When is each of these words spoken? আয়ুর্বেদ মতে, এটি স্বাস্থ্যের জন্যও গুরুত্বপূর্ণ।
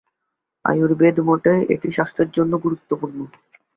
আয়ুর্বেদ 0.65 1.17
মতে, 1.27 1.53
এটি 1.73 1.87
স্বাস্থ্যের 1.91 2.29
জন্যও 2.31 2.63
গুরুত্বপূর্ণ। 2.65 3.19